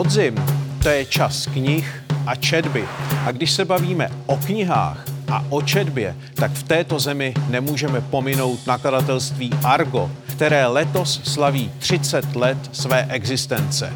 [0.00, 0.34] Podzim
[0.82, 2.88] to je čas knih a četby.
[3.24, 8.66] A když se bavíme o knihách a o četbě, tak v této zemi nemůžeme pominout
[8.66, 13.92] nakladatelství Argo, které letos slaví 30 let své existence.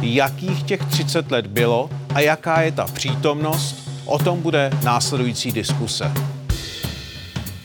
[0.00, 6.12] Jakých těch 30 let bylo a jaká je ta přítomnost, o tom bude následující diskuse.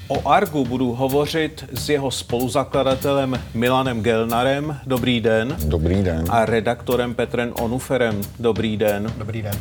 [0.08, 4.80] O Argu budu hovořit s jeho spoluzakladatelem Milanem Gelnarem.
[4.86, 5.58] Dobrý den.
[5.66, 6.26] Dobrý den.
[6.30, 8.22] A redaktorem Petrem Onuferem.
[8.40, 9.14] Dobrý den.
[9.18, 9.54] Dobrý den.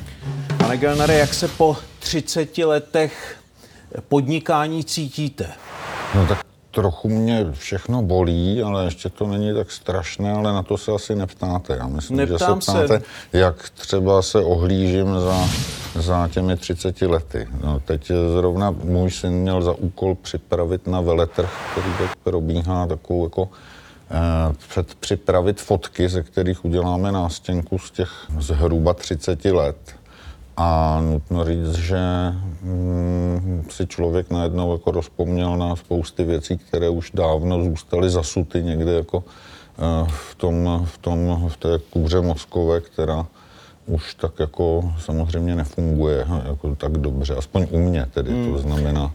[0.58, 3.36] Pane Gelnare, jak se po 30 letech
[4.08, 5.46] podnikání cítíte?
[6.14, 10.78] No tak trochu mě všechno bolí, ale ještě to není tak strašné, ale na to
[10.78, 11.76] se asi neptáte.
[11.76, 13.02] Já myslím, Neptám že se ptáte, se.
[13.38, 15.48] jak třeba se ohlížím za,
[15.94, 17.48] za těmi 30 lety.
[17.64, 23.24] No, teď zrovna můj syn měl za úkol připravit na veletrh, který teď probíhá takovou
[23.24, 23.48] jako
[24.10, 29.76] eh, před, připravit fotky, ze kterých uděláme nástěnku z těch zhruba 30 let.
[30.56, 31.98] A nutno říct, že
[32.62, 38.92] mm, si člověk najednou jako rozpomněl na spousty věcí, které už dávno zůstaly zasuty někde
[38.92, 39.24] jako
[39.78, 43.26] eh, v, tom, v, tom, v té kůře mozkové, která
[43.86, 48.52] už tak jako samozřejmě nefunguje jako tak dobře, aspoň u mě tedy, hmm.
[48.52, 49.12] to znamená,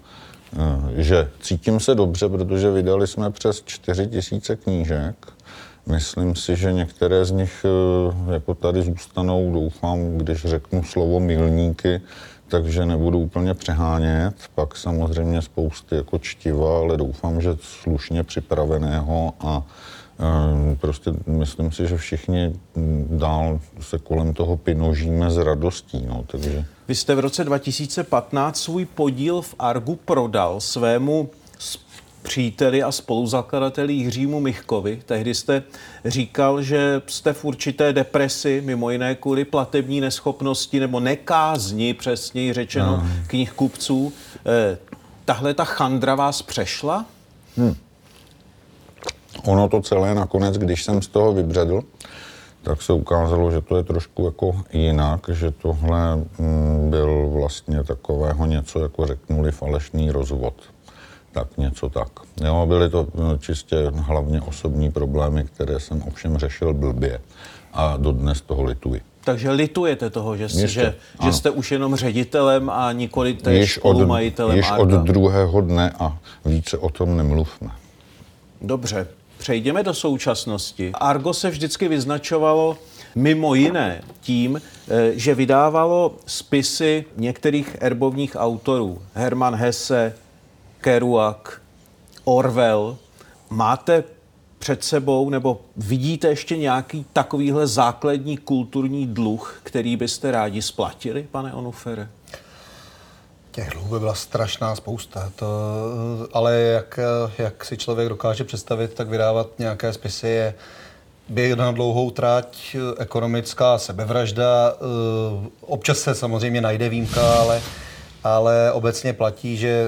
[0.53, 5.15] eh, že cítím se dobře, protože vydali jsme přes 4 tisíce knížek,
[5.85, 12.01] Myslím si, že některé z nich eh, jako tady zůstanou, doufám, když řeknu slovo milníky,
[12.47, 14.35] takže nebudu úplně přehánět.
[14.55, 19.63] Pak samozřejmě spousty jako čtiva, ale doufám, že slušně připraveného a
[20.19, 22.53] eh, prostě myslím si, že všichni
[23.09, 26.05] dál se kolem toho pinožíme s radostí.
[26.07, 26.65] No, takže...
[26.87, 31.29] Vy jste v roce 2015 svůj podíl v Argu prodal svému
[32.21, 35.01] příteli a spoluzakladateli Jiřímu Michkovi.
[35.05, 35.63] Tehdy jste
[36.05, 42.91] říkal, že jste v určité depresi, mimo jiné kvůli platební neschopnosti nebo nekázni, přesněji řečeno,
[42.91, 43.09] no.
[43.27, 44.13] knihkupců.
[44.45, 44.77] Eh,
[45.25, 47.05] tahle ta chandra vás přešla?
[47.57, 47.75] Hmm.
[49.45, 51.81] Ono to celé nakonec, když jsem z toho vybředl,
[52.61, 58.45] tak se ukázalo, že to je trošku jako jinak, že tohle mm, byl vlastně takového
[58.45, 60.53] něco, jako řeknuli, falešný rozvod
[61.31, 62.09] tak něco tak.
[62.45, 67.21] Jo, byly to no, čistě hlavně osobní problémy, které jsem ovšem řešil blbě
[67.73, 69.01] a dodnes toho lituji.
[69.23, 74.57] Takže litujete toho, že, Ještě, že, že jste už jenom ředitelem a nikoli též spolumajitelem
[74.57, 77.69] Již od druhého dne a více o tom nemluvme.
[78.61, 79.07] Dobře,
[79.37, 80.91] přejdeme do současnosti.
[80.93, 82.77] Argo se vždycky vyznačovalo
[83.15, 89.01] mimo jiné tím, eh, že vydávalo spisy některých erbovních autorů.
[89.13, 90.13] Hermann Hesse,
[90.81, 91.37] Kerouac,
[92.23, 92.97] Orwell.
[93.49, 94.03] Máte
[94.59, 101.53] před sebou, nebo vidíte ještě nějaký takovýhle základní kulturní dluh, který byste rádi splatili, pane
[101.53, 102.09] Onufere?
[103.51, 105.31] Těch dluhů by byla strašná spousta.
[105.35, 105.47] To,
[106.33, 106.99] ale jak,
[107.37, 110.53] jak si člověk dokáže představit, tak vydávat nějaké spisy je
[111.29, 114.73] běh na dlouhou trať, ekonomická sebevražda.
[115.61, 117.61] Občas se samozřejmě najde výjimka, ale
[118.23, 119.85] ale obecně platí, že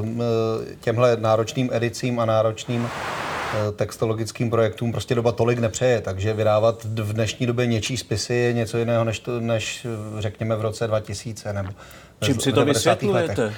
[0.00, 0.22] ehm,
[0.80, 7.12] těmhle náročným edicím a náročným eh, textologickým projektům prostě doba tolik nepřeje, takže vydávat v
[7.12, 9.86] dnešní době něčí spisy je něco jiného, než, to, než
[10.18, 11.70] řekněme v roce 2000 nebo
[12.20, 13.42] Čím si to vysvětlujete?
[13.42, 13.56] Letech.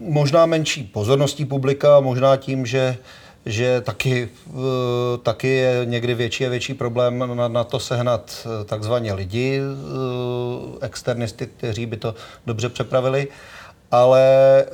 [0.00, 2.96] Možná menší pozorností publika, možná tím, že
[3.46, 4.52] že taky, eh,
[5.22, 10.86] taky je někdy větší a větší problém na, na to sehnat eh, takzvaně lidi, eh,
[10.86, 12.14] externisty, kteří by to
[12.46, 13.28] dobře přepravili.
[13.90, 14.66] Ale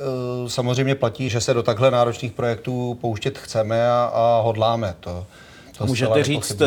[0.47, 4.95] samozřejmě platí, že se do takhle náročných projektů pouštět chceme a, a hodláme.
[4.99, 5.25] To,
[5.77, 6.61] to Můžete říct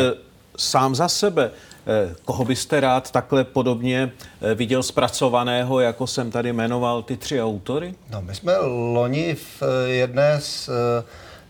[0.56, 1.50] sám za sebe,
[2.24, 4.12] koho byste rád takhle podobně
[4.54, 7.94] viděl zpracovaného, jako jsem tady jmenoval ty tři autory?
[8.10, 8.56] No, my jsme
[8.92, 10.70] loni v jedné z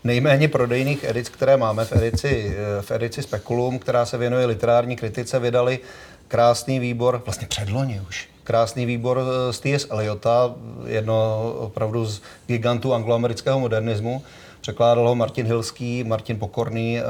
[0.05, 5.39] nejméně prodejných edic, které máme v edici, v edici Spekulum, která se věnuje literární kritice,
[5.39, 5.79] vydali
[6.27, 9.87] krásný výbor, vlastně předloni už, krásný výbor z T.S.
[9.89, 10.55] Eliota,
[10.85, 14.23] jedno opravdu z gigantů angloamerického modernismu.
[14.61, 17.03] Překládal ho Martin Hilský, Martin Pokorný, eh,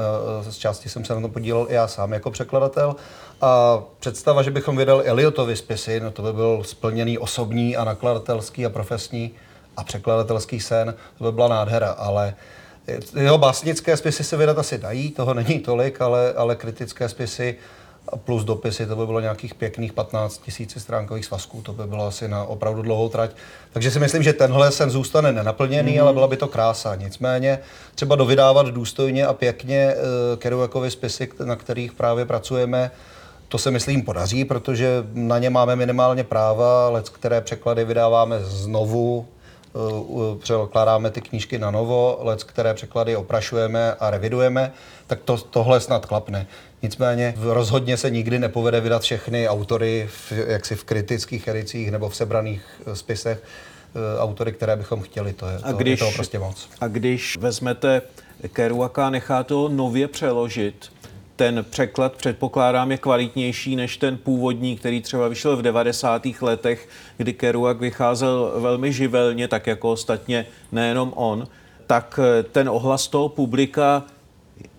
[0.52, 2.96] z části jsem se na to podílel i já sám jako překladatel.
[3.40, 8.66] A představa, že bychom vydali Eliotovi spisy, no to by byl splněný osobní a nakladatelský
[8.66, 9.30] a profesní
[9.76, 12.34] a překladatelský sen, to by byla nádhera, ale
[13.20, 17.56] jeho básnické spisy se vydat asi dají, toho není tolik, ale, ale kritické spisy
[18.24, 22.28] plus dopisy, to by bylo nějakých pěkných 15 tisíc stránkových svazků, to by bylo asi
[22.28, 23.30] na opravdu dlouhou trať.
[23.72, 26.02] Takže si myslím, že tenhle sen zůstane nenaplněný, mm-hmm.
[26.02, 26.94] ale byla by to krása.
[26.94, 27.58] Nicméně
[27.94, 32.90] třeba dovydávat důstojně a pěkně uh, Kerouakovy spisy, na kterých právě pracujeme,
[33.48, 39.26] To se myslím podaří, protože na ně máme minimálně práva, let, které překlady vydáváme znovu,
[39.28, 39.35] eh,
[40.38, 44.72] překládáme ty knížky na novo, let, které překlady oprašujeme a revidujeme,
[45.06, 46.46] tak to, tohle snad klapne.
[46.82, 52.16] Nicméně rozhodně se nikdy nepovede vydat všechny autory v, jaksi v kritických edicích nebo v
[52.16, 55.32] sebraných eh, spisech, eh, autory, které bychom chtěli.
[55.32, 56.68] To je, to, a když, je toho prostě moc.
[56.80, 58.02] A když vezmete
[58.52, 60.74] Kerouaka a necháte ho nově přeložit,
[61.36, 66.22] ten překlad předpokládám je kvalitnější než ten původní, který třeba vyšel v 90.
[66.40, 71.46] letech, kdy Kerouak vycházel velmi živelně, tak jako ostatně nejenom on,
[71.86, 74.04] tak eh, ten ohlas toho publika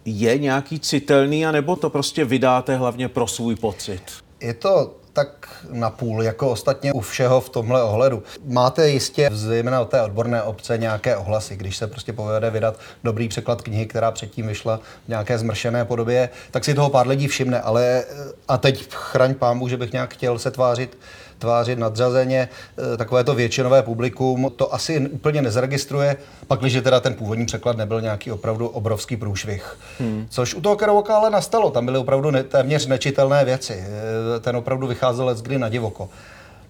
[0.05, 4.01] je nějaký citelný, anebo to prostě vydáte hlavně pro svůj pocit?
[4.41, 8.23] Je to tak na půl, jako ostatně u všeho v tomhle ohledu.
[8.45, 13.27] Máte jistě, zejména od té odborné obce, nějaké ohlasy, když se prostě povede vydat dobrý
[13.29, 17.61] překlad knihy, která předtím vyšla v nějaké zmršené podobě, tak si toho pár lidí všimne,
[17.61, 18.03] ale
[18.47, 20.97] a teď chraň pámu, že bych nějak chtěl se tvářit
[21.37, 22.49] tvářit nadřazeně.
[22.93, 26.17] Eh, takové to většinové publikum to asi úplně nezaregistruje,
[26.47, 29.77] pak když teda ten původní překlad nebyl nějaký opravdu obrovský průšvih.
[29.99, 30.27] Hmm.
[30.29, 33.73] Což u toho Kerouaka ale nastalo, tam byly opravdu ne, téměř nečitelné věci.
[33.73, 36.09] Eh, ten opravdu vycházel kdy na divoko.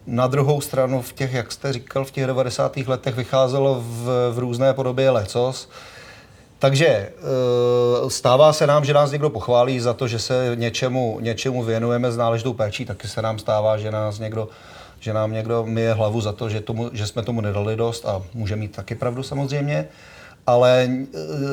[0.07, 2.77] Na druhou stranu v těch, jak jste říkal, v těch 90.
[2.87, 5.69] letech vycházelo v, v různé podobě lecos.
[6.59, 7.13] Takže eh,
[8.07, 12.17] stává se nám, že nás někdo pochválí za to, že se něčemu, něčemu věnujeme s
[12.17, 14.49] náležitou péčí, taky se nám stává, že nás někdo
[14.99, 18.21] že nám někdo myje hlavu za to, že, tomu, že jsme tomu nedali dost a
[18.33, 19.87] může mít taky pravdu samozřejmě,
[20.47, 21.07] ale eh,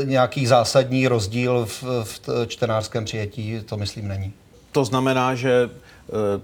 [0.05, 4.33] nějaký zásadní rozdíl v, v čtenářském přijetí to myslím není.
[4.73, 6.41] To znamená, že eh,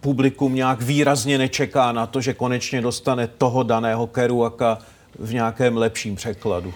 [0.00, 4.78] publikum nějak výrazně nečeká na to, že konečně dostane toho daného Kerouaka
[5.18, 6.74] v nějakém lepším překladu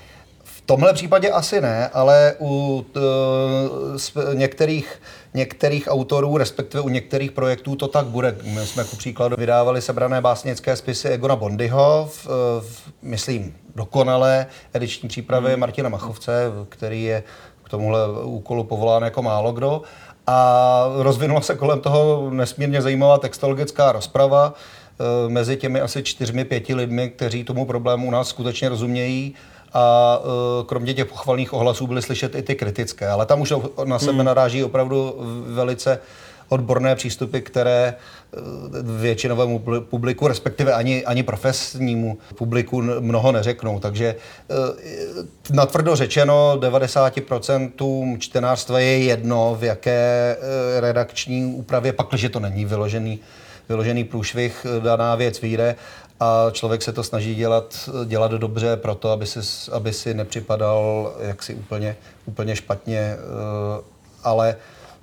[0.67, 5.03] tomhle případě asi ne, ale u uh, některých,
[5.35, 8.37] některých autorů, respektive u některých projektů to tak bude.
[8.43, 12.27] My jsme ku příkladu vydávali sebrané básnické spisy Egona Bondyho, v,
[12.61, 15.61] v, myslím dokonalé ediční přípravy hmm.
[15.61, 17.23] Martina Machovce, který je
[17.65, 19.83] k tomuhle úkolu povolán jako málo kdo.
[20.27, 26.75] A rozvinula se kolem toho nesmírně zajímavá textologická rozprava uh, mezi těmi asi čtyřmi, pěti
[26.75, 29.35] lidmi, kteří tomu problému u nás skutečně rozumějí
[29.75, 33.53] a e, kromě těch pochvalných ohlasů byly slyšet i ty kritické, ale tam už
[33.85, 34.25] na sebe hmm.
[34.25, 35.15] naráží opravdu
[35.47, 36.01] velice
[36.49, 37.97] odborné přístupy, které e,
[38.83, 43.81] většinovému publiku, respektive ani, ani profesnímu publiku mnoho neřeknou.
[43.81, 44.15] Takže e,
[45.51, 50.37] natvrdo řečeno 90% čtenářstva je jedno, v jaké
[50.81, 53.21] redakční úpravě, pakliže to není vyložený,
[53.69, 55.77] vyložený průšvih, daná věc vyjde
[56.21, 61.55] a člověk se to snaží dělat, dělat dobře proto, aby si, aby si nepřipadal jaksi
[61.55, 61.97] úplně,
[62.27, 63.17] úplně špatně, eh,
[64.25, 64.57] ale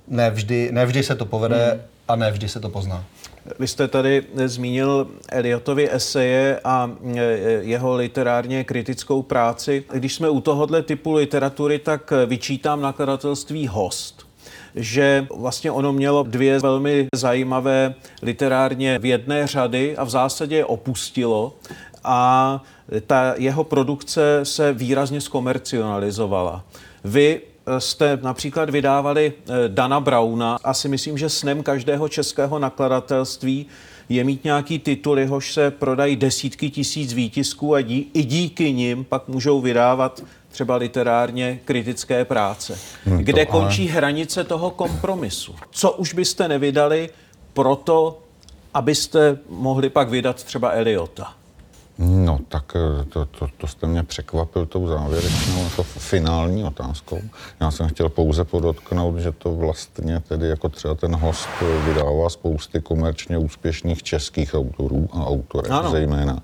[0.08, 1.80] nevždy, nevždy se to povede hmm.
[2.08, 3.04] a nevždy se to pozná.
[3.58, 7.20] Vy jste tady zmínil Eliotovi eseje a eh,
[7.60, 9.84] jeho literárně kritickou práci.
[9.92, 14.21] Když jsme u tohohle typu literatury, tak vyčítám nakladatelství Host
[14.76, 20.64] že vlastně ono mělo dvě velmi zajímavé literárně v jedné řady a v zásadě je
[20.64, 21.54] opustilo
[22.04, 22.62] a
[23.06, 26.64] ta jeho produkce se výrazně zkomercionalizovala.
[27.04, 30.58] Vy eh, jste například vydávali eh, Dana Brauna.
[30.64, 33.66] Asi myslím, že snem každého českého nakladatelství
[34.08, 39.04] je mít nějaký titul, jehož se prodají desítky tisíc výtisků a dí, i díky nim
[39.04, 42.78] pak můžou vydávat třeba literárně kritické práce.
[43.04, 43.92] Hmm, Kde končí ale...
[43.92, 45.54] hranice toho kompromisu?
[45.70, 47.10] Co už byste nevydali
[47.52, 48.18] proto,
[48.74, 51.34] abyste mohli pak vydat třeba Eliota?
[51.98, 57.20] No, tak eh, to, to, to jste mě překvapil tou závěrečnou, to finální otázkou.
[57.60, 61.48] Já jsem chtěl pouze podotknout, že to vlastně tedy jako třeba ten host
[61.84, 65.90] vydává spousty komerčně úspěšných českých autorů a autorek ano.
[65.90, 66.42] zejména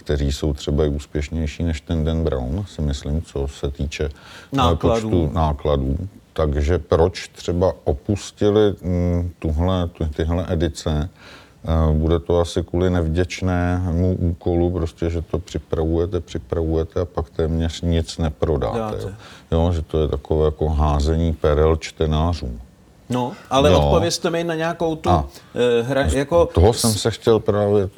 [0.00, 4.56] kteří jsou třeba i úspěšnější než ten Dan Brown, si myslím, co se týče eh,
[4.56, 5.10] nákladů.
[5.10, 5.96] počtu nákladů.
[6.32, 11.10] Takže proč třeba opustili mm, tuhle, tyhle edice?
[11.64, 17.80] Eh, bude to asi kvůli nevděčnému úkolu, prostě, že to připravujete, připravujete a pak téměř
[17.80, 18.96] nic neprodáte.
[19.02, 19.10] Jo.
[19.50, 22.60] jo, že to je takové jako házení perel čtenářům.
[23.10, 23.86] No, ale no.
[23.86, 26.46] odpovězte mi na nějakou tu a, uh, hra, jako...
[26.46, 27.88] Toho jsem se chtěl právě...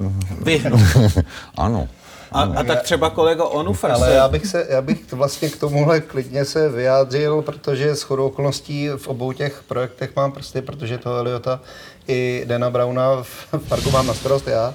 [0.40, 0.80] Vyhnout.
[1.56, 1.88] ano.
[2.32, 6.00] A, a tak třeba kolego Onufr Ale já bych, se, já bych vlastně k tomuhle
[6.00, 11.16] klidně se vyjádřil, protože s chodou okolností v obou těch projektech mám prsty, protože toho
[11.16, 11.60] Eliota
[12.08, 14.74] i Dana Brauna v parku mám na starost já.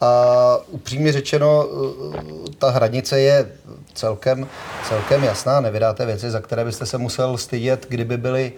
[0.00, 1.66] A upřímně řečeno,
[2.58, 3.52] ta hranice je
[3.94, 4.46] celkem,
[4.88, 5.60] celkem jasná.
[5.60, 8.52] Nevydáte věci, za které byste se musel stydět, kdyby byly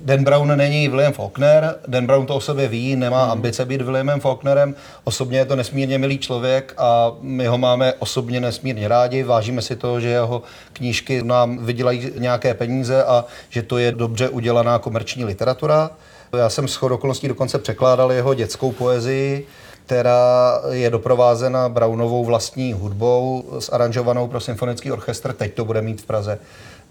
[0.00, 3.32] Dan Brown není William Faulkner, Dan Brown to o sobě ví, nemá Hmm.
[3.32, 8.40] ambice být Williamem Faulknerem, osobně je to nesmírně milý člověk a my ho máme osobně
[8.40, 13.78] nesmírně rádi, vážíme si to, že jeho knížky nám vydělají nějaké peníze a že to
[13.78, 15.90] je dobře udělaná komerční literatura.
[16.36, 19.46] Já jsem s okolností dokonce překládal jeho dětskou poezii,
[19.86, 25.32] která je doprovázena Brownovou vlastní hudbou, aranžovanou pro symfonický orchestr.
[25.32, 26.38] Teď to bude mít v Praze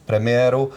[0.05, 0.72] premiéru.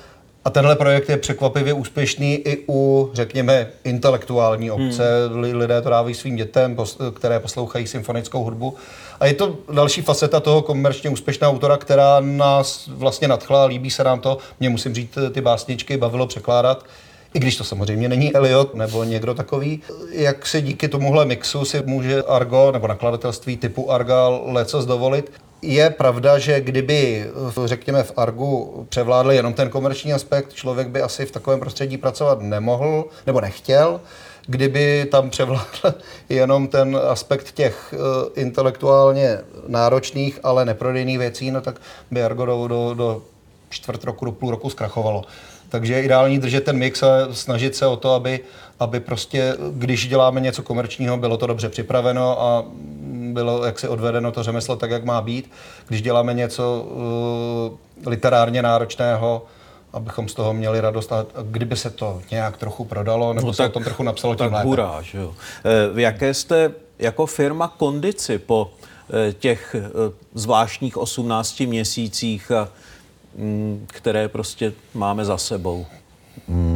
[0.44, 5.28] A tenhle projekt je překvapivě úspěšný i u, řekněme, intelektuální obce.
[5.28, 5.40] Hmm.
[5.40, 6.76] Lidé to dávají svým dětem,
[7.14, 8.74] které poslouchají symfonickou hudbu.
[9.20, 14.04] A je to další faceta toho komerčně úspěšného autora, která nás vlastně nadchla, líbí se
[14.04, 14.38] nám to.
[14.60, 16.84] Mě musím říct, ty básničky bavilo překládat.
[17.34, 21.82] I když to samozřejmě není Eliot nebo někdo takový, jak se díky tomuhle mixu si
[21.86, 25.32] může Argo nebo nakladatelství typu Arga lecos dovolit.
[25.66, 27.26] Je pravda, že kdyby,
[27.64, 32.40] řekněme, v Argu převládl jenom ten komerční aspekt, člověk by asi v takovém prostředí pracovat
[32.40, 34.00] nemohl nebo nechtěl.
[34.46, 35.94] Kdyby tam převládl
[36.28, 37.98] jenom ten aspekt těch uh,
[38.34, 41.80] intelektuálně náročných, ale neprodejných věcí, no tak
[42.10, 43.22] by Argo do, do, do
[43.70, 45.24] čtvrt roku, do půl roku zkrachovalo.
[45.68, 48.40] Takže je ideální držet ten mix a snažit se o to, aby,
[48.80, 52.64] aby prostě, když děláme něco komerčního, bylo to dobře připraveno a
[53.32, 55.50] bylo jaksi odvedeno to řemeslo tak, jak má být.
[55.88, 56.86] Když děláme něco
[58.02, 59.42] uh, literárně náročného,
[59.92, 63.66] abychom z toho měli radost a kdyby se to nějak trochu prodalo, nebo no se
[63.66, 64.66] o tom trochu napsalo, tím tak lépe.
[64.66, 65.34] hurá, že jo.
[65.64, 68.70] Eh, V jaké jste jako firma kondici po
[69.28, 69.76] eh, těch
[70.34, 72.68] zvláštních 18 měsících, a,
[73.36, 75.86] mm, které prostě máme za sebou?
[76.48, 76.73] Mm,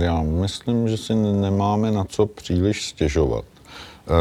[0.00, 3.44] Já myslím, že si nemáme na co příliš stěžovat.
[4.08, 4.12] Eh,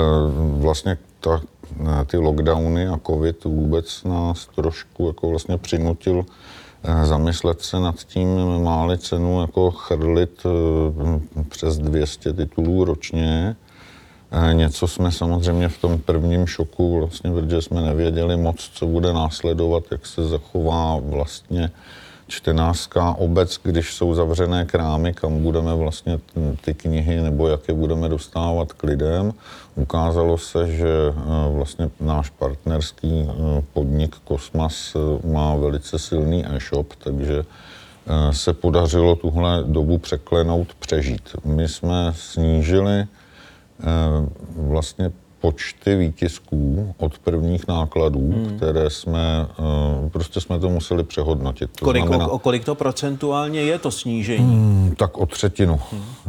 [0.61, 1.41] Vlastně ta,
[1.79, 6.25] eh, ty lockdowny a covid vůbec nás trošku jako vlastně přinutil
[6.83, 8.27] eh, zamyslet se nad tím,
[8.63, 10.43] máli cenu jako chrlit
[11.49, 13.55] přes 200 titulů ročně.
[14.53, 19.83] Něco jsme samozřejmě v tom prvním šoku, vlastně, protože jsme nevěděli moc, co bude následovat,
[19.91, 21.71] jak se zachová vlastně
[22.27, 26.19] čtenářská obec, když jsou zavřené krámy, kam budeme vlastně
[26.61, 29.33] ty knihy nebo jak je budeme dostávat k lidem.
[29.75, 31.13] Ukázalo se, že eh,
[31.53, 37.45] vlastně náš partnerský eh, podnik Kosmas eh, má velice silný e-shop, takže
[38.31, 41.35] se podařilo tuhle dobu překlenout, přežít.
[41.45, 43.05] My jsme snížili
[44.55, 48.57] vlastně počty výtisků od prvních nákladů, hmm.
[48.57, 51.71] které jsme, eh, prostě jsme to museli přehodnotit.
[51.79, 54.43] To Kolik, znamená, o, o kolik to procentuálně je to snížení?
[54.55, 55.79] Hmm, tak o třetinu.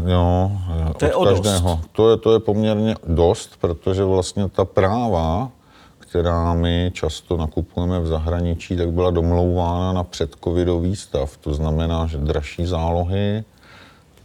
[0.07, 0.53] Jo,
[0.97, 1.41] To je od o dost.
[1.41, 1.81] každého.
[1.93, 5.51] To je, to je poměrně dost, protože vlastně ta práva,
[5.99, 11.37] která my často nakupujeme v zahraničí, tak byla domlouvána na předcovidový stav.
[11.37, 13.45] To znamená, že dražší zálohy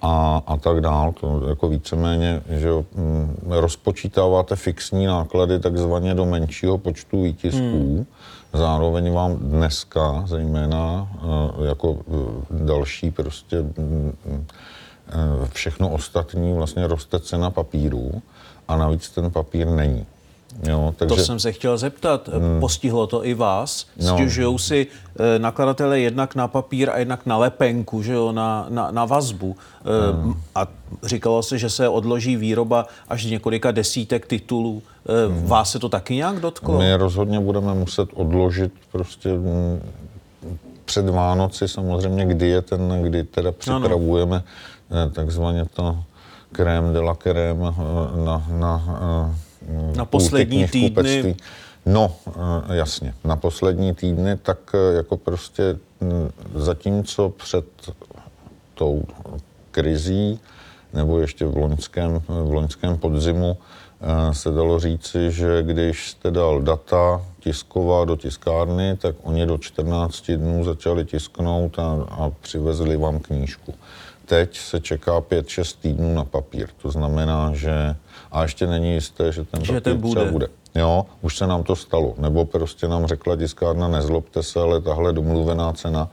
[0.03, 1.11] a, a tak dál.
[1.11, 7.59] To jako víceméně, že mm, rozpočítáváte fixní náklady takzvaně do menšího počtu výtisků.
[7.59, 8.05] Hmm.
[8.53, 17.19] Zároveň vám dneska, zejména eh, jako eh, další prostě mm, eh, všechno ostatní vlastně roste
[17.19, 18.21] cena papíru
[18.67, 20.05] a navíc ten papír není.
[20.69, 22.29] Jo, To jsem se chtěl zeptat.
[22.59, 23.85] Postihlo to i vás?
[23.97, 24.07] Hmm.
[24.07, 24.13] No.
[24.15, 24.87] Stěžují si
[25.19, 29.55] eh, nakladatelé jednak na papír a jednak na lepenku, že jo, na, na, na vazbu.
[29.81, 30.33] Eh, Hmm.
[30.55, 30.67] A
[31.03, 34.81] říkalo se, že se odloží výroba až několika desítek titulů.
[35.05, 36.73] Eh, Vás se to taky nějak dotklo?
[36.77, 36.83] Hmm.
[36.83, 39.81] My rozhodně budeme muset odložit prostě mm,
[40.85, 44.43] před Vánoci samozřejmě, kdy je ten, kdy teda připravujeme
[44.91, 45.97] eh, takzvaně to
[46.51, 49.35] krém de la crème eh, na, na, eh,
[49.95, 51.35] Na poslední týdny.
[51.85, 57.65] No, eh, jasně, na poslední týdny, tak eh, jako prostě mm, zatímco před
[58.73, 59.03] tou
[59.71, 60.39] krizí
[60.93, 63.57] nebo ještě v loňském, v loňském podzimu
[64.01, 69.57] eh, se dalo říci, že když jste dal data tisková do tiskárny, tak oni do
[69.57, 73.73] 14 dnů začali tisknout a, a přivezli vám knížku.
[74.25, 76.67] Teď se čeká 5-6 týdnů na papír.
[76.81, 77.95] To znamená, že
[78.33, 80.25] a ještě není jisté, že ten Že ten bude.
[80.25, 80.47] bude.
[80.75, 82.13] Jo, už se nám to stalo.
[82.17, 86.09] Nebo prostě nám řekla tiskárna, nezlobte se, ale tahle domluvená cena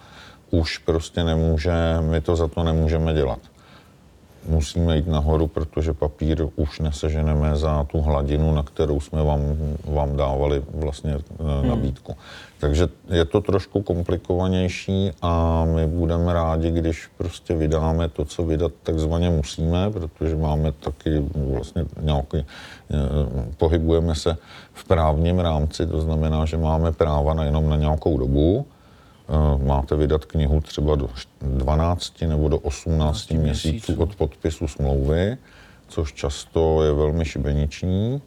[0.50, 3.39] už prostě nemůže, my to za to nemůžeme dělat.
[4.49, 9.40] Musíme jít nahoru, protože papír už neseženeme za tu hladinu, na kterou jsme vám,
[9.85, 11.68] vám dávali vlastně hmm.
[11.68, 12.16] nabídku.
[12.61, 18.73] Takže je to trošku komplikovanější a my budeme rádi, když prostě vydáme to, co vydat
[18.82, 22.44] takzvaně musíme, protože máme taky vlastně nějaký, eh,
[23.56, 24.37] pohybujeme se
[24.73, 28.66] v právním rámci, to znamená, že máme práva na jenom na nějakou dobu,
[29.64, 31.08] máte vydat knihu třeba do
[31.42, 34.02] 12 nebo do 18 měsíců, měsíců.
[34.02, 35.37] od podpisu smlouvy,
[35.88, 38.22] což často je velmi šibeniční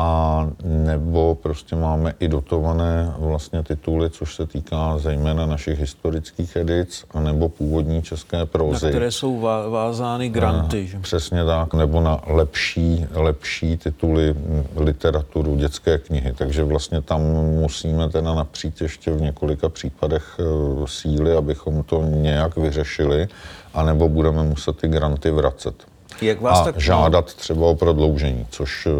[0.00, 7.04] a nebo prostě máme i dotované vlastně tituly, což se týká zejména našich historických edic,
[7.10, 8.86] a nebo původní české prózy.
[8.86, 9.40] Na které jsou
[9.70, 10.86] vázány granty.
[10.86, 10.98] Že?
[10.98, 14.34] Přesně tak, nebo na lepší, lepší tituly
[14.76, 16.32] literaturu, dětské knihy.
[16.32, 17.20] Takže vlastně tam
[17.60, 20.42] musíme teda napřít ještě v několika případech e,
[20.86, 23.28] síly, abychom to nějak vyřešili,
[23.74, 25.74] anebo budeme muset ty granty vracet.
[26.22, 26.80] Jak vás a tak...
[26.80, 28.90] žádat třeba o prodloužení, což e,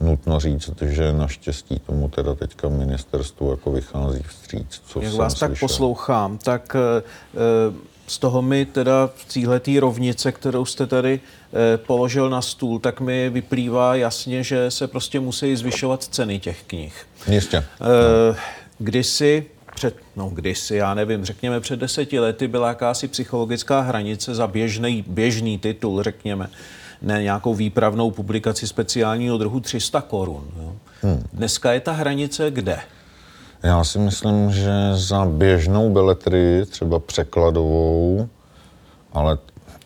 [0.00, 4.82] nutno říct, že naštěstí tomu teda teďka ministerstvu jako vychází vstříc.
[4.86, 5.48] Co Jak jsem vás slyšel.
[5.48, 7.02] tak poslouchám, tak eh,
[8.06, 13.00] z toho mi teda v téhletý rovnice, kterou jste tady eh, položil na stůl, tak
[13.00, 17.06] mi vyplývá jasně, že se prostě musí zvyšovat ceny těch knih.
[17.30, 17.56] Jistě.
[17.56, 18.36] Eh,
[18.78, 24.46] kdysi před, no kdysi, já nevím, řekněme před deseti lety byla jakási psychologická hranice za
[24.46, 26.50] běžný, běžný titul, řekněme
[27.02, 30.44] ne nějakou výpravnou publikaci speciálního druhu 300 korun.
[31.02, 31.26] Hmm.
[31.32, 32.78] Dneska je ta hranice kde?
[33.62, 38.28] Já si myslím, že za běžnou beletrii, třeba překladovou,
[39.12, 39.38] ale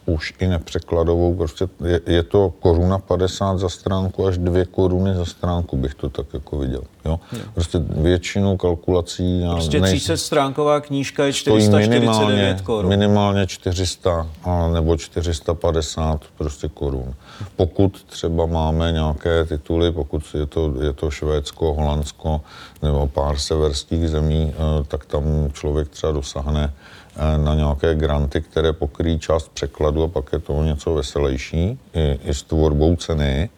[0.06, 5.24] už i nepřekladovou, prostě je, je to koruna 50 za stránku až dvě koruny za
[5.24, 6.82] stránku, bych to tak jako viděl.
[7.04, 7.20] Jo?
[7.54, 9.44] Prostě většinu kalkulací...
[9.52, 12.88] Prostě 30 stránková knížka je 449 korun.
[12.88, 17.14] Minimálně 400 a nebo 450 prostě korun.
[17.56, 22.40] Pokud třeba máme nějaké tituly, pokud je to, je to Švédsko, Holandsko
[22.82, 26.72] nebo pár severských zemí, eh, tak tam člověk třeba dosáhne
[27.16, 32.18] Eh, na nějaké granty, které pokryjí část překladu a pak je to něco veselější i,
[32.24, 33.50] i s tvorbou ceny,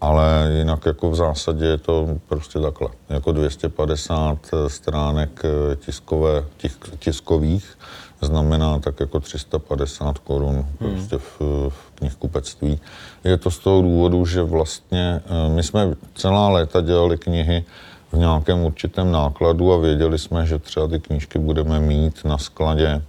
[0.00, 2.88] ale jinak jako v zásadě je to prostě takhle.
[3.08, 7.78] Jako 250 stránek eh, tiskové, tisk, tiskových
[8.20, 10.90] znamená tak jako 350 korun hmm.
[10.90, 12.80] prostě v, v knihkupectví.
[13.24, 17.64] Je to z toho důvodu, že vlastně eh, my jsme celá léta dělali knihy
[18.12, 23.02] v nějakém určitém nákladu a věděli jsme, že třeba ty knížky budeme mít na skladě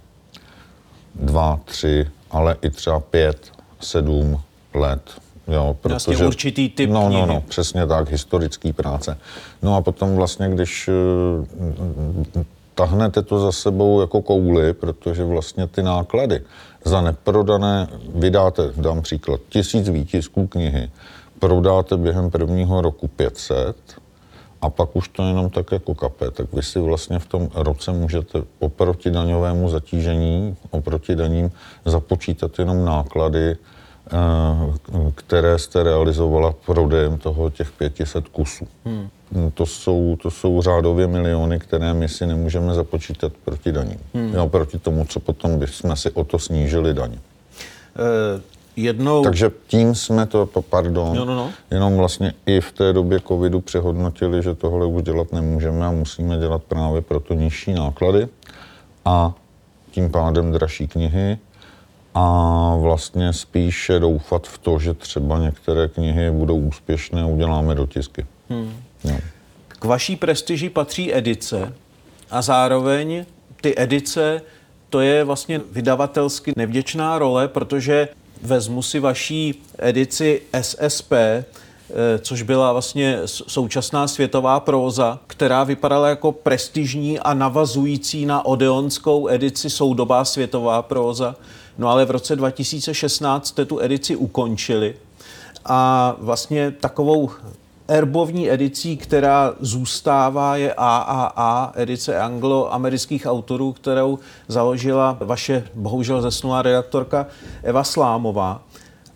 [1.14, 4.40] dva, tři, ale i třeba pět, sedm
[4.74, 5.02] let.
[5.48, 9.18] Jo, protože, vlastně určitý typ No, no, no, přesně tak, historický práce.
[9.62, 12.42] No a potom vlastně, když uh,
[12.74, 16.40] tahnete to za sebou jako kouli, protože vlastně ty náklady
[16.84, 20.90] za neprodané, vydáte, dám příklad, tisíc výtisků knihy,
[21.38, 23.76] prodáte během prvního roku 500,
[24.62, 27.92] a pak už to jenom tak jako kape, tak vy si vlastně v tom roce
[27.92, 31.50] můžete oproti daňovému zatížení, oproti daním
[31.84, 34.16] započítat jenom náklady, eh,
[35.14, 38.66] které jste realizovala prodejem toho těch 500 kusů.
[38.84, 39.08] Hmm.
[39.54, 43.98] To, jsou, to jsou řádově miliony, které my si nemůžeme započítat proti daním.
[44.14, 44.34] Hmm.
[44.34, 47.18] Jo, proti tomu, co potom bychom si o to snížili daně.
[47.18, 48.40] E,
[48.76, 49.22] jednou...
[49.22, 51.50] Takže tím jsme to, pardon, no, no, no.
[51.70, 56.38] jenom vlastně i v té době covidu přehodnotili, že tohle už dělat nemůžeme a musíme
[56.38, 58.28] dělat právě proto nižší náklady
[59.04, 59.34] a
[59.90, 61.38] tím pádem dražší knihy
[62.14, 68.26] a vlastně spíše doufat v to, že třeba některé knihy budou úspěšné a uděláme dotisky.
[68.48, 68.72] Hmm.
[69.04, 69.18] No.
[69.68, 71.72] K vaší prestiži patří edice
[72.30, 73.24] a zároveň
[73.60, 74.42] ty edice
[74.90, 78.08] to je vlastně vydavatelsky nevděčná role, protože
[78.42, 81.44] vezmu si vaší edici SSP, eh,
[82.18, 89.70] což byla vlastně současná světová próza, která vypadala jako prestižní a navazující na odeonskou edici
[89.70, 91.36] soudobá světová próza.
[91.78, 94.94] No ale v roce 2016 jste tu edici ukončili
[95.64, 97.30] a vlastně takovou
[97.92, 107.26] erbovní edicí, která zůstává, je AAA, edice angloamerických autorů, kterou založila vaše bohužel zesnulá redaktorka
[107.62, 108.62] Eva Slámová.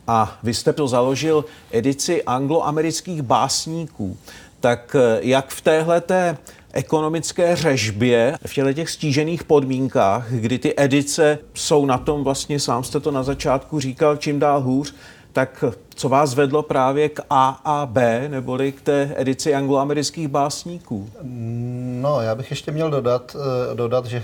[0.06, 4.16] A vy jste to založil edici angloamerických básníků.
[4.60, 6.36] Tak eh, jak v téhleté
[6.72, 12.84] ekonomické řežbě, v těchto těch stížených podmínkách, kdy ty edice jsou na tom vlastně, sám
[12.84, 14.94] jste to na začátku říkal, čím dál hůř,
[15.36, 21.10] tak co vás vedlo právě k A a B, neboli k té edici angloamerických básníků?
[22.00, 23.36] No, já bych ještě měl dodat,
[23.70, 24.22] eh, dodat že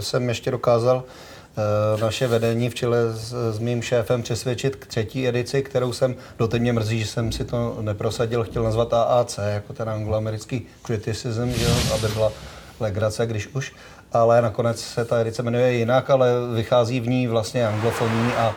[0.00, 5.28] jsem ještě dokázal eh, naše vedení v čele s, s mým šéfem přesvědčit k třetí
[5.28, 9.72] edici, kterou jsem, doteď mě mrzí, že jsem si to neprosadil, chtěl nazvat AAC, jako
[9.72, 12.32] ten angloamerický criticism, že aby byla
[12.80, 13.72] legrace, když už,
[14.12, 18.54] ale nakonec se ta edice jmenuje jinak, ale vychází v ní vlastně anglofonní a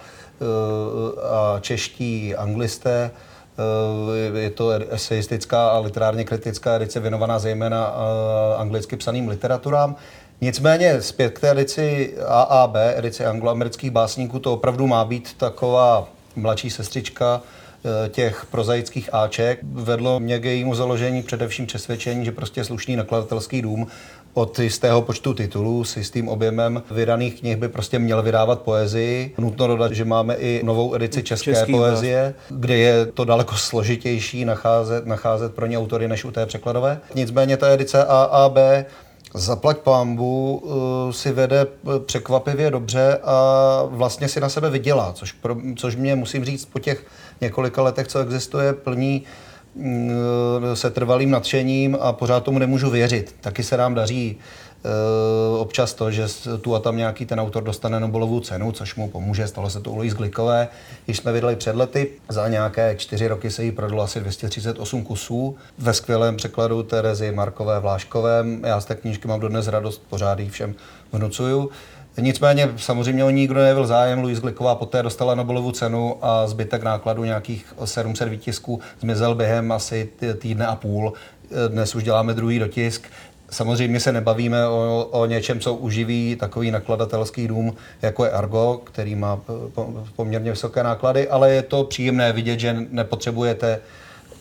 [1.29, 3.11] a čeští anglisté.
[3.57, 9.95] Eh, je to eseistická a literárně kritická edice věnovaná zejména eh, anglicky psaným literaturám.
[10.41, 16.69] Nicméně zpět k té edici AAB, edici angloamerických básníků, to opravdu má být taková mladší
[16.69, 17.54] sestřička eh,
[18.09, 19.59] těch prozaických Aček.
[19.63, 23.87] Vedlo mě k jejímu založení především přesvědčení, že prostě slušný nakladatelský dům
[24.33, 29.35] od jistého počtu titulů s jistým objemem vydaných knih by prostě měl vydávat poezii.
[29.37, 34.45] Nutno dodat, že máme i novou edici české Český poezie, kde je to daleko složitější
[34.45, 36.99] nacházet, nacházet pro ně autory než u té překladové.
[37.15, 38.57] Nicméně ta edice AAB
[39.37, 45.31] Zaplať pámbu uh, si vede eh, překvapivě dobře a vlastně si na sebe vydělá, což,
[45.31, 47.05] pro, což mě musím říct po těch
[47.41, 49.23] několika letech, co existuje, plní
[49.75, 50.11] mm,
[50.73, 53.35] se trvalým nadšením a pořád tomu nemůžu věřit.
[53.41, 54.37] Taky se nám daří
[55.57, 56.27] občas to, že
[56.61, 59.47] tu a tam nějaký ten autor dostane Nobelovu cenu, což mu pomůže.
[59.47, 60.67] Stalo se to u Louise Glikové,
[61.05, 62.09] když jsme vydali před lety.
[62.29, 67.79] Za nějaké čtyři roky se jí prodalo asi 238 kusů ve skvělém překladu Terezy Markové
[67.79, 68.61] Vláškovém.
[68.65, 70.75] Já z té knížky mám dodnes radost, pořád ji všem
[71.13, 71.69] vnucuju.
[72.17, 74.19] Nicméně samozřejmě o ní nikdo nebyl zájem.
[74.19, 80.09] Louise Gliková poté dostala Nobelovu cenu a zbytek nákladu nějakých 700 výtisků zmizel během asi
[80.39, 81.13] týdne a půl.
[81.67, 83.07] Dnes už děláme druhý dotisk.
[83.49, 89.15] Samozřejmě se nebavíme o, o něčem, co uživí takový nakladatelský dům, jako je Argo, který
[89.15, 89.39] má
[90.15, 93.79] poměrně vysoké náklady, ale je to příjemné vidět, že nepotřebujete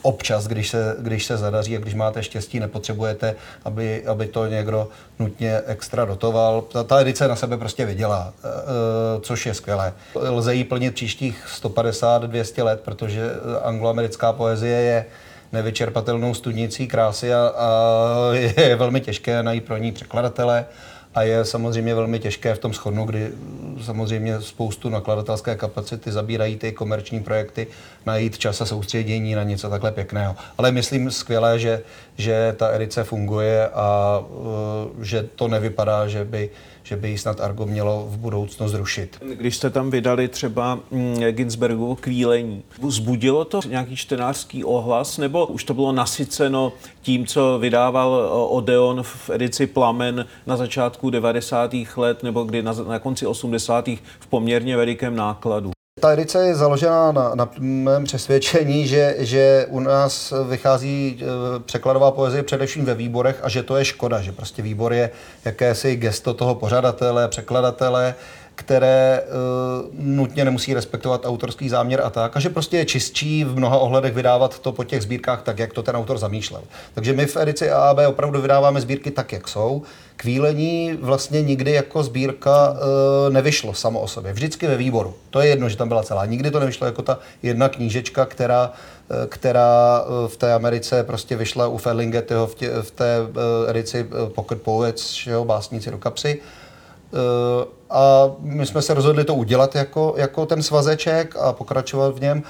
[0.05, 4.89] občas, když se, když se zadaří a když máte štěstí, nepotřebujete, aby, aby to někdo
[5.19, 6.63] nutně extra dotoval.
[6.63, 9.93] Ta, ta edice na sebe prostě vydělá, e, e což je skvělé.
[10.15, 13.31] Lze jí plnit příštích 150-200 let, protože
[13.63, 15.05] angloamerická poezie je
[15.55, 17.69] nevyčerpatelnou studnicí krásy a, a
[18.35, 20.67] je velmi těžké najít pro ní překladatele
[21.15, 23.31] a je samozřejmě velmi těžké v tom schodnu, kdy
[23.83, 27.67] samozřejmě spoustu nakladatelské kapacity zabírají ty komerční projekty,
[28.07, 30.37] najít čas a soustředění na něco takhle pěkného.
[30.59, 31.83] Ale myslím skvělé, že,
[32.17, 36.51] že ta edice funguje a uh, že to nevypadá, že by
[36.85, 39.19] že by ji snad Argo mělo v budoucnu zrušit.
[39.35, 45.65] Když jste tam vydali třeba mm, Ginsbergovo kvílení, vzbudilo to nějaký čtenářský ohlas, nebo už
[45.65, 51.75] to bylo nasyceno tím, co vydával eh, Odeon v edici Plamen na začátku 90.
[51.97, 53.89] let, nebo kdy na, na konci 80.
[54.21, 55.75] v poměrně velikém nákladu?
[56.01, 61.25] Ta edice je založena na, na mém přesvědčení, že, že u nás vychází e,
[61.61, 65.11] překladová poezie především ve výborech a že to je škoda, že prostě výbor je
[65.45, 68.15] jakési gesto toho pořadatele, překladatele,
[68.55, 73.57] které uh, nutně nemusí respektovat autorský záměr a tak, a že prostě je čistší v
[73.57, 76.63] mnoha ohledech vydávat to po těch sbírkách tak, jak to ten autor zamýšlel.
[76.95, 79.83] Takže my v edici AAB opravdu vydáváme sbírky tak, jak jsou.
[80.17, 82.77] Kvílení vlastně nikdy jako sbírka uh,
[83.33, 85.15] nevyšlo samo o sobě, vždycky ve výboru.
[85.31, 86.27] To je jedno, že tam byla celá.
[86.27, 88.73] Nikdy to nevyšlo jako ta jedna knížečka, která
[89.11, 93.17] e, která v té Americe prostě vyšla u Ferlingettyho v, tě, v té
[93.69, 96.41] edici Pocket Poets, že jo, básníci do kapsy.
[97.95, 102.43] A my jsme se rozhodli to udělat jako, jako ten svazeček a pokračovat v něm.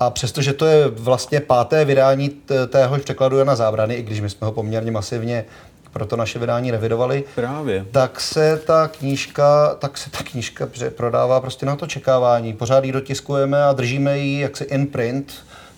[0.00, 2.30] A přestože to je vlastně páté vydání
[2.68, 5.44] téhož překladu Jana Zábrany, i když my jsme ho poměrně masivně
[5.92, 7.86] pro to naše vydání revidovali, Právě.
[7.90, 12.52] tak se ta knížka, tak se ta knížka prodává prostě na to čekávání.
[12.52, 15.32] Pořád ji dotiskujeme a držíme ji jaksi in print,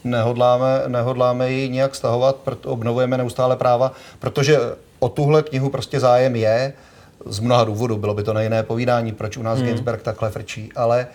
[0.05, 4.59] nehodláme, nehodláme ji nějak stahovat, obnovujeme neustále práva, protože
[4.99, 6.73] o tuhle knihu prostě zájem je
[7.27, 7.97] z mnoha důvodů.
[7.97, 9.69] Bylo by to na jiné povídání, proč u nás hmm.
[9.69, 11.07] Ginsberg takhle frčí, ale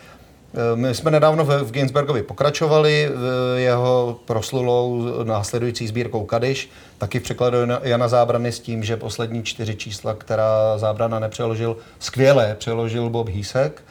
[0.53, 7.23] eh, my jsme nedávno v Ginsbergovi pokračovali v jeho proslulou následující sbírkou Kadiš, taky v
[7.23, 13.29] překladu Jana Zábrany s tím, že poslední čtyři čísla, která Zábrana nepřeložil, skvěle přeložil Bob
[13.29, 13.83] Hísek.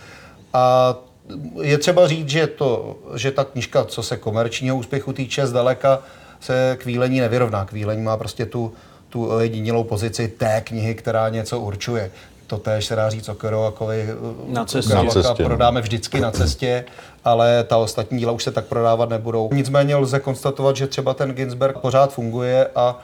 [0.53, 0.95] A
[1.63, 6.03] je třeba říct, že, to, že ta knižka, co se komerčního úspěchu týče, zdaleka
[6.41, 7.65] se kvílení nevyrovná.
[7.65, 8.73] Kvílení má prostě tu
[9.13, 12.11] tu jedinilou pozici té knihy, která něco určuje.
[12.47, 14.09] To též se dá říct o Kerouakovi.
[14.47, 14.95] Na cestě.
[14.95, 15.43] Na cestě.
[15.43, 15.49] No.
[15.49, 16.85] Prodáme vždycky na cestě,
[17.25, 19.51] ale ta ostatní díla už se tak prodávat nebudou.
[19.53, 22.99] Nicméně lze konstatovat, že třeba ten Ginsberg pořád funguje a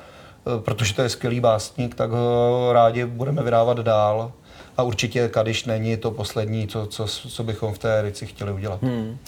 [0.58, 4.32] e, protože to je skvělý básník, tak ho rádi budeme vydávat dál.
[4.76, 8.82] A určitě Kadiš není to poslední, co, co, co bychom v té edici chtěli udělat.
[8.82, 9.18] Hmm.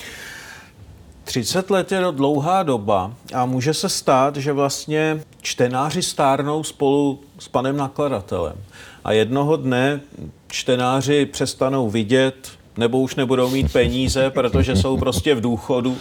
[1.30, 7.48] 30 let je dlouhá doba a může se stát, že vlastně čtenáři stárnou spolu s
[7.48, 8.56] panem nakladatelem.
[9.04, 10.00] A jednoho dne
[10.48, 15.96] čtenáři přestanou vidět nebo už nebudou mít peníze, protože jsou prostě v důchodu.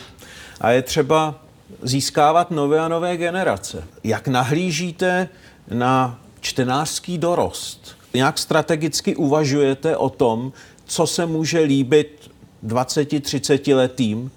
[0.62, 1.36] A je třeba
[1.82, 3.84] získávat nové a nové generace.
[4.04, 5.30] Jak nahlížíte
[5.72, 7.96] na čtenářský dorost?
[8.14, 10.52] Jak strategicky uvažujete o tom,
[10.86, 12.32] co se může líbit
[12.66, 14.32] 20-30 letým,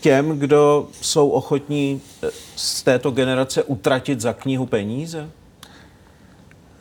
[0.00, 5.30] těm, kdo jsou ochotní eh, z této generace utratit za knihu peníze?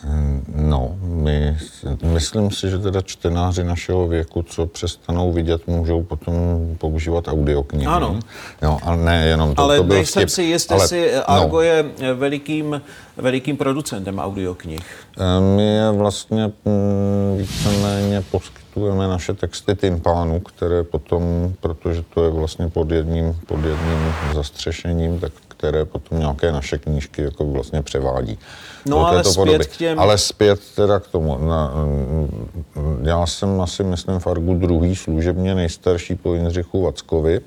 [0.05, 0.35] No,
[0.75, 1.57] No, my,
[2.03, 6.35] myslím si, že teda čtenáři našeho věku, co přestanou vidět, můžou potom
[6.77, 7.85] používat audioknihy.
[7.85, 8.19] Ano.
[8.61, 11.29] No, a ne jenom to, ale to byl nejsem vtip, si jist, ale- jestli no.
[11.29, 12.81] Argo je velikým,
[13.17, 14.79] velikým producentem audioknih.
[15.17, 22.29] Eh, My je vlastně mm, víceméně poskytujeme naše texty Timpánu, které potom, protože to je
[22.31, 28.37] vlastně pod jedním, pod jedním zastřešením, tak které potom nějaké naše knížky jako vlastně převádí.
[28.85, 29.65] No, do ale zpět podoby.
[29.65, 31.37] k těm- Ale zpět teda k tomu.
[31.47, 37.41] Na, mm, já jsem asi, myslím, v Argu druhý služebně nejstarší po Jindřichu Vackovi,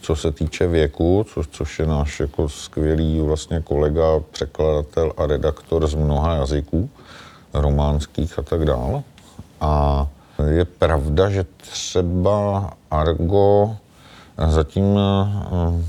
[0.00, 5.86] co se týče věku, co, což je náš jako skvělý vlastně kolega, překladatel a redaktor
[5.86, 6.90] z mnoha jazyků,
[7.54, 9.02] románských a tak dále.
[9.60, 10.06] A
[10.48, 13.76] je pravda, že třeba Argo
[14.48, 15.82] zatím eh,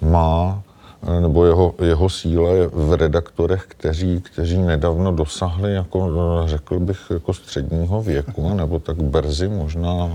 [0.00, 0.62] má,
[1.02, 6.80] eh, nebo jeho, jeho síla je v redaktorech, kteří, kteří nedávno dosahli, jako, eh, řekl
[6.80, 10.10] bych, jako středního věku, nebo tak brzy možná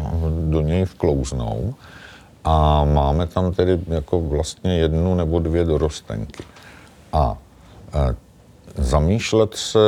[0.49, 1.73] do něj vklouznou.
[2.43, 6.43] A máme tam tedy jako vlastně jednu nebo dvě dorostenky.
[7.13, 7.37] A
[7.93, 8.15] eh,
[8.77, 9.79] zamýšlet se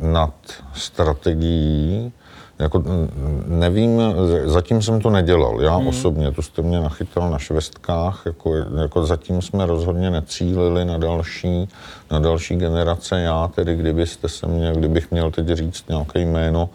[0.00, 0.34] nad
[0.74, 2.12] strategií,
[2.58, 4.02] jako mm, nevím,
[4.44, 5.86] zatím jsem to nedělal, já hmm.
[5.86, 11.68] osobně, to jste mě nachytal na švestkách, jako, jako zatím jsme rozhodně necílili na další,
[12.10, 16.68] na další generace, já tedy, kdybyste se mě, kdybych měl teď říct nějaké jméno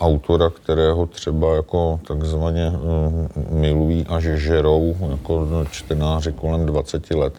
[0.00, 7.34] autora, kterého třeba jako takzvaně mm, milují až žerou, jako čtenáři kolem 20 let,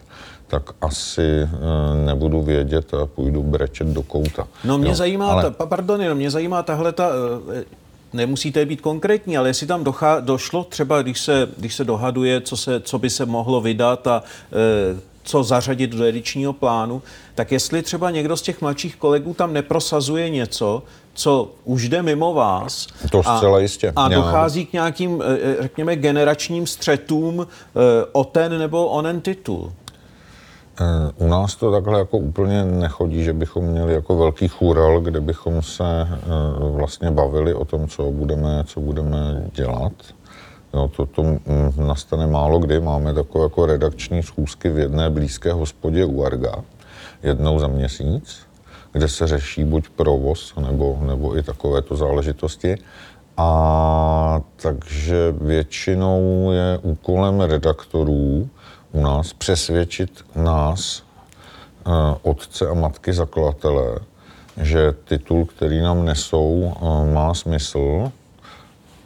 [0.46, 1.48] tak asi eh,
[2.06, 4.46] nebudu vědět a půjdu brečet do kouta.
[4.64, 7.10] No mě Jo, zajímá, ale- ta, pa- pardon, jenom mě zajímá tahle ta,
[7.54, 7.64] eh,
[8.12, 12.56] nemusíte být konkrétní, ale jestli tam dochá, došlo třeba, když se, když se dohaduje, co,
[12.56, 14.22] se, co by se mohlo vydat a
[14.52, 17.02] eh, co zařadit do edičního plánu,
[17.34, 20.82] tak jestli třeba někdo z těch mladších kolegů tam neprosazuje něco,
[21.14, 22.86] co už jde mimo vás.
[23.10, 23.92] To zcela jistě.
[23.96, 29.72] A dochází k nějakým, eh, řekněme, generačním střetům eh, o ten nebo onen titul.
[31.16, 35.62] U nás to takhle jako úplně nechodí, že bychom měli jako velký chural, kde bychom
[35.62, 36.16] se eh,
[36.58, 39.92] vlastně bavili o tom, co budeme, co budeme dělat.
[40.74, 41.22] Jo, to, to
[41.76, 42.80] nastane málo kdy.
[42.80, 46.54] Máme takové jako redakční schůzky v jedné blízké hospodě u Arga,
[47.22, 48.38] jednou za měsíc,
[48.92, 52.76] kde se řeší buď provoz, nebo, nebo i takovéto záležitosti.
[53.36, 58.48] A takže většinou je úkolem redaktorů
[58.92, 61.02] u nás přesvědčit nás,
[61.86, 61.90] eh,
[62.22, 63.98] otce a matky zakladatele,
[64.56, 68.12] že titul, který nám nesou, eh, má smysl,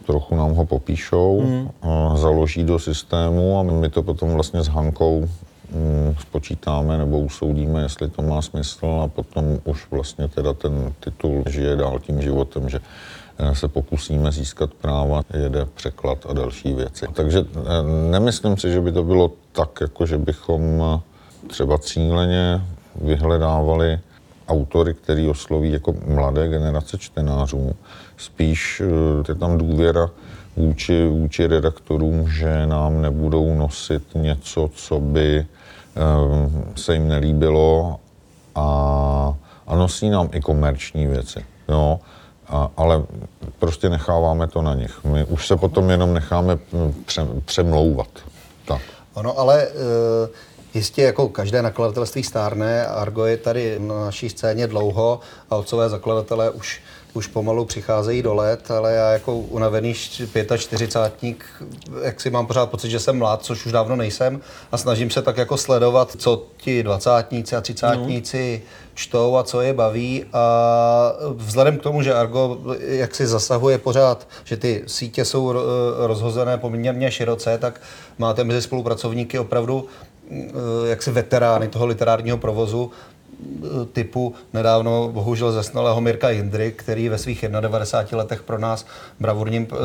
[0.05, 1.69] trochu nám ho popíšou, hmm.
[2.15, 5.27] založí do systému a my to potom vlastně s Hankou
[5.71, 11.43] mm, spočítáme nebo usoudíme, jestli to má smysl a potom už vlastně teda ten titul
[11.49, 12.79] žije dál tím životem, že
[13.53, 17.05] se pokusíme získat práva, jede překlad a další věci.
[17.13, 17.45] Takže
[18.11, 22.61] nemyslím si, že by to bylo tak, jako že bychom eh, třeba cíleně
[23.01, 23.99] vyhledávali
[24.47, 27.75] autory, který osloví jako mladé generace čtenářů.
[28.17, 30.09] Spíš eh, je tam důvěra
[30.57, 35.45] vůči, vůči redaktorům, že nám nebudou nosit něco, co by eh,
[36.75, 37.99] se jim nelíbilo
[38.55, 39.33] a,
[39.67, 41.45] a nosí nám i komerční věci.
[41.69, 41.99] Jo?
[42.47, 43.03] A, ale
[43.59, 45.03] prostě necháváme to na nich.
[45.03, 48.07] My už se potom jenom necháme hm, pře, přemlouvat.
[48.65, 48.81] Tak.
[49.17, 50.29] Ono ale eh,
[50.73, 56.49] jistě jako každé nakladatelství stárne, Argo je tady na naší scéně dlouho a otcové zakladatelé
[56.49, 56.81] už,
[57.13, 59.93] už pomalu přicházejí do let, ale já jako unavený
[60.57, 61.35] 45
[62.03, 64.41] jak si mám pořád pocit, že jsem mlád, což už dávno nejsem
[64.71, 68.61] a snažím se tak jako sledovat, co ti dvacátníci a třicátníci
[68.93, 70.25] čtou a co je baví.
[70.33, 75.61] A vzhledem k tomu, že Argo jak si zasahuje pořád, že ty sítě jsou ro-
[75.97, 77.81] rozhozené poměrně široce, tak
[78.17, 79.85] máte mezi spolupracovníky opravdu
[80.31, 80.43] eh,
[80.85, 82.91] jaksi veterány toho literárního provozu
[83.93, 88.85] typu nedávno bohužel zesnalého Mirka Jindry, který ve svých 91 letech pro nás
[89.19, 89.75] bravurním eh,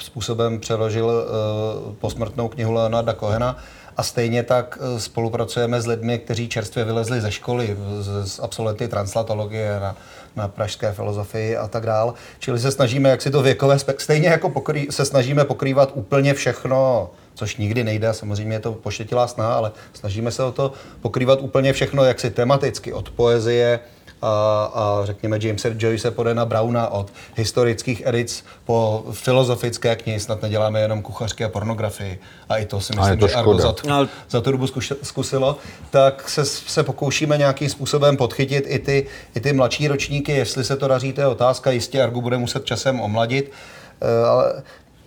[0.00, 3.56] způsobem přeložil eh, posmrtnou knihu Leonarda Kohena
[3.96, 8.88] a stejně tak eh, spolupracujeme s lidmi, kteří čerstvě vylezli ze školy, z, z absolventy
[8.88, 9.96] translatologie na,
[10.36, 12.14] na pražské filozofii a tak dál.
[12.38, 17.10] Čili se snažíme, jak si to věkové stejně jako pokrý, se snažíme pokrývat úplně všechno,
[17.34, 21.72] což nikdy nejde, samozřejmě je to pošetilá snaha, ale snažíme se o to pokrývat úplně
[21.72, 23.80] všechno, jak si tematicky, od poezie
[24.26, 30.42] a, a řekněme Jamesa Joyce po Dana Browna od historických edic po filozofické knihy, snad
[30.42, 32.18] neděláme jenom kuchařky a pornografii.
[32.48, 33.88] A i to si myslím, to že Argo za, tu,
[34.30, 34.66] za tu dobu
[35.02, 35.58] zkusilo.
[35.90, 40.76] Tak se, se pokoušíme nějakým způsobem podchytit i ty, i ty mladší ročníky, jestli se
[40.76, 41.70] to daří, to je otázka.
[41.70, 43.52] Jistě Argo bude muset časem omladit.
[44.00, 44.62] Eh, ale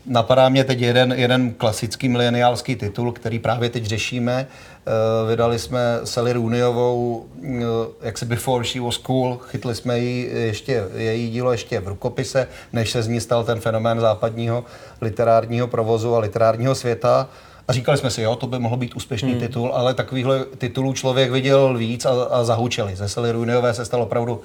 [0.06, 4.48] Napadá mě teď jeden, jeden klasický mileniálský titul, který právě teď řešíme.
[4.88, 7.54] Uh, vydali jsme Sally Rooneyovou, uh,
[8.02, 12.48] jak se Before She Was Cool, chytli jsme jí ještě, její dílo ještě v rukopise,
[12.74, 14.64] než se z ní stal ten fenomén západního
[15.02, 17.30] literárního provozu a literárního světa.
[17.68, 19.40] A říkali jsme si, jo, to by mohl být úspěšný hmm.
[19.40, 22.96] titul, ale takovýchhle titulů člověk viděl víc a, a zahučeli.
[22.96, 24.42] Ze Sally Rooneyové se stal opravdu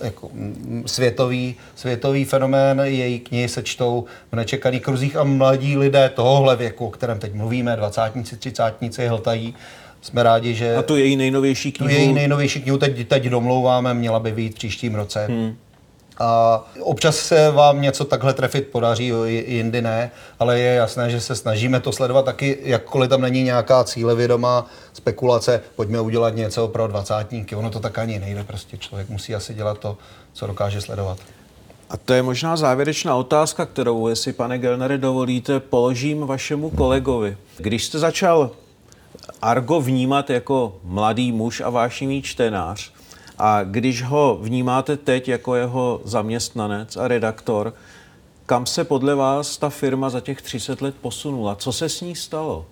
[0.00, 0.30] jako
[0.86, 2.80] světový, světový fenomén.
[2.84, 7.34] Její knihy se čtou v nečekaných kruzích a mladí lidé tohohle věku, o kterém teď
[7.34, 9.54] mluvíme, dvacátníci, třicátníci, hltají.
[10.00, 10.76] Jsme rádi, že...
[10.76, 11.94] A tu její nejnovější knihu...
[11.94, 15.26] Tu její nejnovější knihu teď, teď domlouváme, měla by být příštím roce.
[15.26, 15.56] Hmm.
[16.18, 21.36] A občas se vám něco takhle trefit podaří, jindy ne, ale je jasné, že se
[21.36, 27.56] snažíme to sledovat taky, jakkoliv tam není nějaká cílevědomá spekulace, pojďme udělat něco pro dvacátníky.
[27.56, 29.96] Ono to tak ani nejde, prostě člověk musí asi dělat to,
[30.32, 31.18] co dokáže sledovat.
[31.90, 37.36] A to je možná závěrečná otázka, kterou, jestli pane Gelnere dovolíte, položím vašemu kolegovi.
[37.56, 38.50] Když jste začal
[39.42, 42.92] Argo vnímat jako mladý muž a vášnivý čtenář,
[43.38, 47.72] a když ho vnímáte teď jako jeho zaměstnanec a redaktor,
[48.46, 51.56] kam se podle vás ta firma za těch 30 let posunula?
[51.56, 52.66] Co se s ní stalo?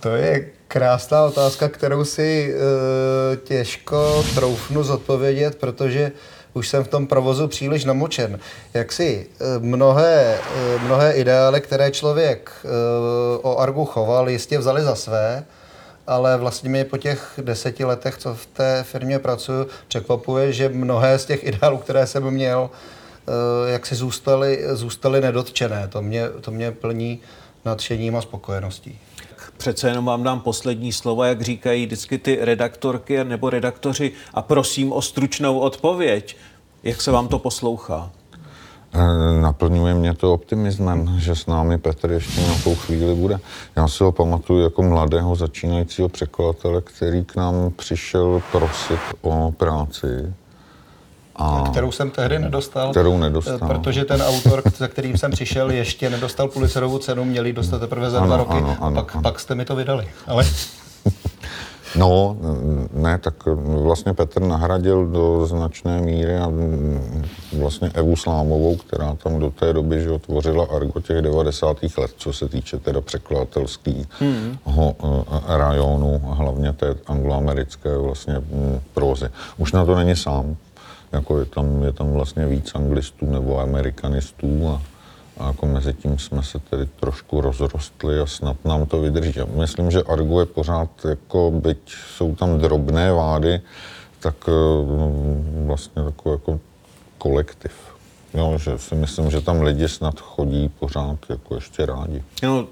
[0.00, 6.12] To je krásná otázka, kterou si uh, těžko troufnu zodpovědět, protože
[6.54, 8.38] už jsem v tom provozu příliš namočen.
[8.74, 10.38] Jak si uh, mnohé,
[10.76, 12.50] uh, mnohé ideály, které člověk
[13.42, 15.44] o Argu choval, jistě vzali za své,
[16.06, 21.18] ale vlastně mě po těch deseti letech, co v té firmě pracuji, překvapuje, že mnohé
[21.18, 22.70] z těch ideálů, které jsem měl,
[23.66, 25.88] jak si zůstaly, zůstaly nedotčené.
[25.88, 27.20] To mě, to mě plní
[27.64, 28.98] nadšením a spokojeností.
[29.56, 34.92] Přece jenom vám dám poslední slova, jak říkají vždycky ty redaktorky nebo redaktoři a prosím
[34.92, 36.36] o stručnou odpověď.
[36.82, 38.10] Jak se vám to poslouchá?
[38.94, 43.38] Eh, naplňuje mě to optimismem, že s námi Petr ještě nějakou chvíli bude.
[43.76, 50.34] Já si ho pamatuju jako mladého začínajícího překladatele, který k nám přišel prosit o práci.
[51.36, 52.90] A kterou jsem tehdy nedostal.
[52.90, 53.58] Kterou nedostal.
[53.62, 58.10] Eh, protože ten autor, za kterým jsem přišel, ještě nedostal Pulitzerovu cenu, měli dostat teprve
[58.10, 58.56] za ano, dva roky.
[58.56, 59.22] Ano, ano, a pak, ano.
[59.22, 60.08] pak jste mi to vydali.
[60.26, 60.44] Ale...
[61.94, 62.36] No,
[62.92, 63.34] ne, tak
[63.66, 66.52] vlastně Petr nahradil do značné míry a
[67.58, 71.76] vlastně Evu Slámovou, která tam do té doby že tvořila Argo těch 90.
[71.98, 74.58] let, co se týče teda překladatelského hmm.
[75.46, 78.42] rajonu, hlavně té angloamerické vlastně
[78.94, 79.28] prózy.
[79.56, 80.56] Už na to není sám,
[81.12, 84.82] jako je tam, je tam vlastně víc anglistů nebo amerikanistů a
[85.38, 89.40] a jako mezi tím jsme se tedy trošku rozrostli a snad nám to vydrží.
[89.54, 91.78] Myslím, že Argo je pořád, jako byť
[92.16, 93.60] jsou tam drobné vády,
[94.20, 94.34] tak
[94.96, 95.12] no,
[95.66, 96.60] vlastně takový jako
[97.18, 97.72] kolektiv.
[98.34, 102.22] Jo, že si myslím, že tam lidi snad chodí pořád jako ještě rádi.
[102.42, 102.66] No,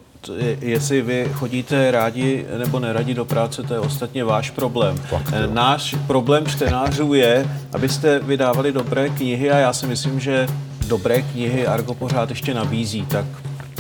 [0.61, 4.97] jestli vy chodíte rádi nebo neradi do práce, to je ostatně váš problém.
[4.97, 10.47] Fakt, Náš problém čtenářů je, abyste vydávali dobré knihy a já si myslím, že
[10.89, 13.25] dobré knihy Argo pořád ještě nabízí, tak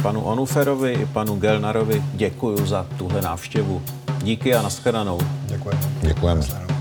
[0.03, 3.83] panu Onuferovi i panu Gelnarovi děkuji za tuhle návštěvu.
[4.23, 5.21] Díky a nashledanou.
[5.47, 5.81] Děkujeme.
[6.01, 6.74] Děkujeme.